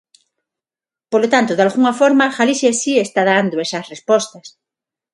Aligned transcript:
Polo 1.11 1.27
tanto, 1.33 1.51
dalgunha 1.57 1.97
forma, 2.01 2.33
Galicia 2.37 2.71
si 2.81 2.91
está 3.07 3.21
dando 3.31 3.55
esas 3.65 3.85
respostas. 3.93 4.45